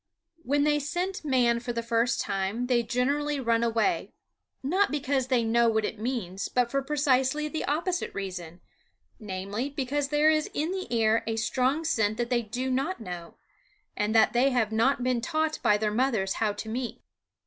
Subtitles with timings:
[0.41, 4.13] When they scent man for the first time they generally run away,
[4.63, 8.61] not because they know what it means but for precisely the opposite reason,
[9.19, 13.35] namely, because there is in the air a strong scent that they do not know,
[13.95, 17.03] and that they have not been taught by their mothers how to meet.